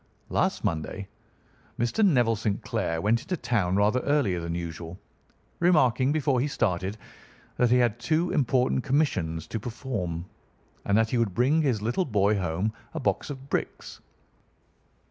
[0.29, 1.07] "Last Monday
[1.77, 2.03] Mr.
[2.03, 2.63] Neville St.
[2.63, 4.97] Clair went into town rather earlier than usual,
[5.59, 6.97] remarking before he started
[7.57, 10.25] that he had two important commissions to perform,
[10.85, 13.99] and that he would bring his little boy home a box of bricks.